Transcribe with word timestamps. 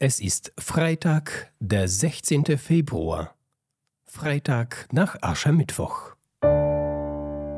Es 0.00 0.20
ist 0.20 0.52
Freitag, 0.56 1.52
der 1.58 1.88
16. 1.88 2.56
Februar. 2.56 3.34
Freitag 4.04 4.86
nach 4.92 5.20
Aschermittwoch. 5.22 6.14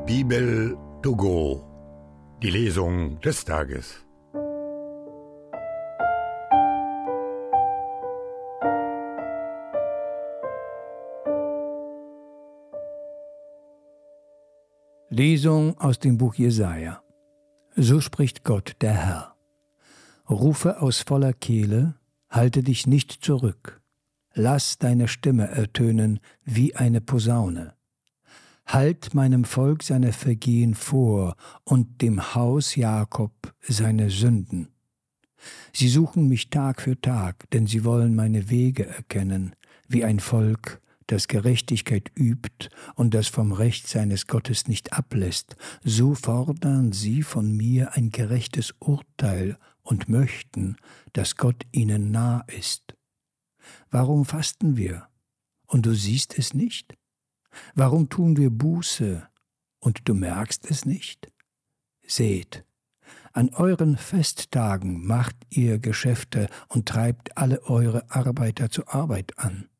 Bibel 0.07 0.75
to 1.03 1.15
go. 1.15 1.63
Die 2.41 2.49
Lesung 2.49 3.19
des 3.19 3.45
Tages. 3.45 4.03
Lesung 15.11 15.77
aus 15.79 15.99
dem 15.99 16.17
Buch 16.17 16.33
Jesaja. 16.33 17.03
So 17.75 18.01
spricht 18.01 18.43
Gott, 18.43 18.77
der 18.81 18.93
Herr. 18.93 19.35
Rufe 20.27 20.81
aus 20.81 21.01
voller 21.01 21.33
Kehle, 21.33 22.00
halte 22.31 22.63
dich 22.63 22.87
nicht 22.87 23.11
zurück. 23.11 23.81
Lass 24.33 24.77
deine 24.79 25.07
Stimme 25.07 25.47
ertönen 25.49 26.19
wie 26.43 26.75
eine 26.75 27.01
Posaune. 27.01 27.75
Halt 28.65 29.13
meinem 29.13 29.43
Volk 29.43 29.83
seine 29.83 30.13
Vergehen 30.13 30.73
vor 30.73 31.35
und 31.65 32.01
dem 32.01 32.33
Haus 32.33 32.75
Jakob 32.75 33.53
seine 33.59 34.09
Sünden. 34.09 34.69
Sie 35.73 35.89
suchen 35.89 36.29
mich 36.29 36.49
Tag 36.49 36.81
für 36.81 36.99
Tag, 36.99 37.49
denn 37.51 37.67
sie 37.67 37.83
wollen 37.83 38.15
meine 38.15 38.49
Wege 38.49 38.87
erkennen, 38.87 39.55
wie 39.87 40.05
ein 40.05 40.19
Volk, 40.19 40.81
das 41.11 41.27
Gerechtigkeit 41.27 42.09
übt 42.17 42.69
und 42.95 43.13
das 43.13 43.27
vom 43.27 43.51
Recht 43.51 43.87
seines 43.87 44.27
Gottes 44.27 44.67
nicht 44.67 44.93
ablässt, 44.93 45.55
so 45.83 46.15
fordern 46.15 46.93
sie 46.93 47.21
von 47.21 47.51
mir 47.55 47.95
ein 47.95 48.11
gerechtes 48.11 48.73
Urteil 48.79 49.57
und 49.81 50.07
möchten, 50.07 50.77
dass 51.13 51.35
Gott 51.35 51.65
ihnen 51.71 52.11
nah 52.11 52.45
ist. 52.47 52.95
Warum 53.89 54.25
fasten 54.25 54.77
wir? 54.77 55.07
Und 55.67 55.85
du 55.85 55.93
siehst 55.93 56.37
es 56.37 56.53
nicht? 56.53 56.95
Warum 57.75 58.09
tun 58.09 58.37
wir 58.37 58.49
Buße? 58.49 59.27
Und 59.79 60.07
du 60.07 60.13
merkst 60.13 60.69
es 60.69 60.85
nicht? 60.85 61.31
Seht, 62.07 62.63
an 63.33 63.49
euren 63.49 63.97
Festtagen 63.97 65.05
macht 65.05 65.35
ihr 65.49 65.79
Geschäfte 65.79 66.47
und 66.69 66.87
treibt 66.87 67.37
alle 67.37 67.63
eure 67.63 68.09
Arbeiter 68.09 68.69
zur 68.69 68.93
Arbeit 68.93 69.37
an. 69.37 69.70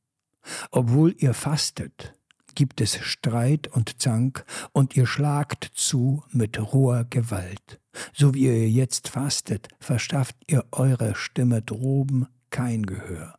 Obwohl 0.71 1.15
ihr 1.17 1.33
fastet, 1.33 2.15
gibt 2.55 2.81
es 2.81 2.97
Streit 2.97 3.67
und 3.67 4.01
Zank, 4.01 4.45
und 4.71 4.95
ihr 4.95 5.05
schlagt 5.05 5.71
zu 5.73 6.23
mit 6.31 6.59
roher 6.59 7.05
Gewalt. 7.05 7.79
So 8.13 8.33
wie 8.33 8.45
ihr 8.45 8.69
jetzt 8.69 9.09
fastet, 9.09 9.67
verschafft 9.79 10.35
ihr 10.47 10.65
eurer 10.71 11.15
Stimme 11.15 11.61
droben 11.61 12.27
kein 12.49 12.83
Gehör. 12.85 13.35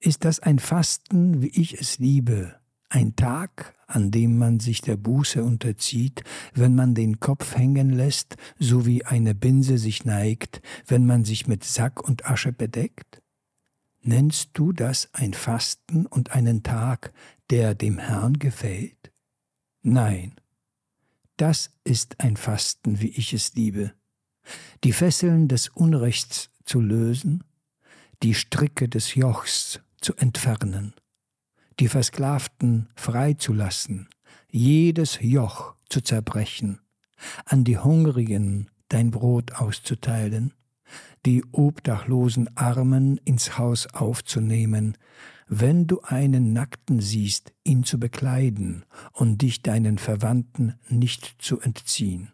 Ist 0.00 0.24
das 0.24 0.40
ein 0.40 0.58
Fasten, 0.58 1.42
wie 1.42 1.48
ich 1.48 1.80
es 1.80 1.98
liebe, 1.98 2.54
ein 2.88 3.16
Tag, 3.16 3.74
an 3.86 4.10
dem 4.10 4.38
man 4.38 4.60
sich 4.60 4.80
der 4.80 4.96
Buße 4.96 5.42
unterzieht, 5.42 6.22
wenn 6.54 6.74
man 6.74 6.94
den 6.94 7.20
Kopf 7.20 7.56
hängen 7.56 7.90
lässt, 7.90 8.36
so 8.58 8.86
wie 8.86 9.04
eine 9.04 9.34
Binse 9.34 9.78
sich 9.78 10.04
neigt, 10.04 10.62
wenn 10.86 11.04
man 11.04 11.24
sich 11.24 11.46
mit 11.46 11.64
Sack 11.64 12.02
und 12.06 12.26
Asche 12.26 12.52
bedeckt? 12.52 13.22
Nennst 14.02 14.50
du 14.54 14.72
das 14.72 15.08
ein 15.12 15.34
Fasten 15.34 16.06
und 16.06 16.32
einen 16.32 16.62
Tag, 16.62 17.12
der 17.50 17.74
dem 17.74 17.98
Herrn 17.98 18.38
gefällt? 18.38 19.12
Nein, 19.82 20.34
das 21.36 21.70
ist 21.84 22.20
ein 22.20 22.36
Fasten, 22.36 23.00
wie 23.00 23.08
ich 23.10 23.32
es 23.32 23.54
liebe. 23.54 23.92
Die 24.84 24.92
Fesseln 24.92 25.48
des 25.48 25.68
Unrechts 25.68 26.50
zu 26.64 26.80
lösen, 26.80 27.44
die 28.22 28.34
Stricke 28.34 28.88
des 28.88 29.14
Jochs 29.14 29.80
zu 30.00 30.14
entfernen, 30.16 30.94
die 31.78 31.88
Versklavten 31.88 32.88
freizulassen, 32.96 34.08
jedes 34.50 35.18
Joch 35.20 35.74
zu 35.88 36.00
zerbrechen, 36.00 36.80
an 37.44 37.64
die 37.64 37.78
Hungrigen 37.78 38.70
dein 38.88 39.10
Brot 39.10 39.52
auszuteilen, 39.52 40.54
die 41.26 41.44
obdachlosen 41.52 42.48
Armen 42.56 43.18
ins 43.24 43.58
Haus 43.58 43.86
aufzunehmen, 43.92 44.96
wenn 45.48 45.86
du 45.86 46.00
einen 46.02 46.52
Nackten 46.52 47.00
siehst, 47.00 47.52
ihn 47.64 47.84
zu 47.84 47.98
bekleiden 47.98 48.84
und 49.12 49.42
dich 49.42 49.62
deinen 49.62 49.98
Verwandten 49.98 50.74
nicht 50.88 51.36
zu 51.38 51.60
entziehen. 51.60 52.32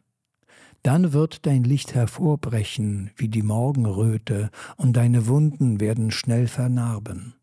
Dann 0.82 1.12
wird 1.12 1.46
dein 1.46 1.64
Licht 1.64 1.94
hervorbrechen 1.94 3.10
wie 3.16 3.28
die 3.28 3.42
Morgenröte, 3.42 4.50
und 4.76 4.94
deine 4.94 5.26
Wunden 5.26 5.80
werden 5.80 6.10
schnell 6.10 6.46
vernarben. 6.46 7.34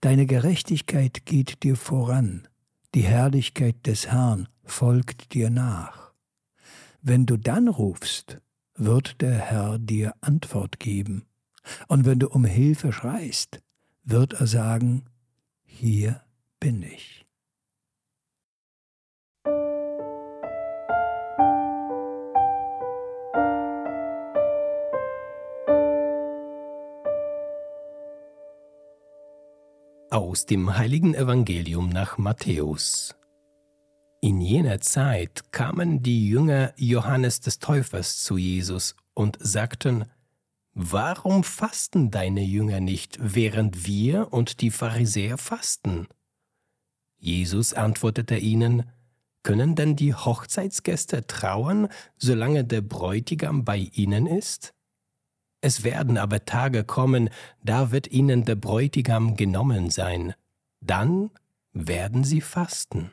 Deine 0.00 0.26
Gerechtigkeit 0.26 1.24
geht 1.24 1.62
dir 1.62 1.76
voran, 1.76 2.48
die 2.94 3.02
Herrlichkeit 3.02 3.86
des 3.86 4.08
Herrn 4.08 4.48
folgt 4.64 5.34
dir 5.34 5.50
nach. 5.50 6.12
Wenn 7.00 7.26
du 7.26 7.36
dann 7.36 7.68
rufst, 7.68 8.40
wird 8.80 9.20
der 9.20 9.34
Herr 9.34 9.78
dir 9.78 10.14
Antwort 10.22 10.80
geben. 10.80 11.26
Und 11.86 12.06
wenn 12.06 12.18
du 12.18 12.28
um 12.28 12.44
Hilfe 12.44 12.92
schreist, 12.92 13.60
wird 14.04 14.32
er 14.34 14.46
sagen, 14.46 15.04
hier 15.64 16.22
bin 16.58 16.82
ich. 16.82 17.26
Aus 30.10 30.46
dem 30.46 30.76
heiligen 30.76 31.14
Evangelium 31.14 31.90
nach 31.90 32.18
Matthäus. 32.18 33.14
In 34.22 34.42
jener 34.42 34.82
Zeit 34.82 35.50
kamen 35.50 36.02
die 36.02 36.28
Jünger 36.28 36.74
Johannes 36.76 37.40
des 37.40 37.58
Täufers 37.58 38.22
zu 38.22 38.36
Jesus 38.36 38.94
und 39.14 39.38
sagten, 39.40 40.04
Warum 40.74 41.42
fasten 41.42 42.10
deine 42.10 42.42
Jünger 42.42 42.80
nicht, 42.80 43.18
während 43.20 43.86
wir 43.86 44.30
und 44.32 44.60
die 44.60 44.70
Pharisäer 44.70 45.38
fasten? 45.38 46.06
Jesus 47.16 47.72
antwortete 47.72 48.36
ihnen, 48.36 48.84
Können 49.42 49.74
denn 49.74 49.96
die 49.96 50.14
Hochzeitsgäste 50.14 51.26
trauern, 51.26 51.88
solange 52.18 52.64
der 52.64 52.82
Bräutigam 52.82 53.64
bei 53.64 53.78
ihnen 53.78 54.26
ist? 54.26 54.74
Es 55.62 55.82
werden 55.82 56.18
aber 56.18 56.44
Tage 56.44 56.84
kommen, 56.84 57.30
da 57.64 57.90
wird 57.90 58.10
ihnen 58.12 58.44
der 58.44 58.56
Bräutigam 58.56 59.36
genommen 59.36 59.88
sein, 59.88 60.34
dann 60.82 61.30
werden 61.72 62.22
sie 62.22 62.42
fasten. 62.42 63.12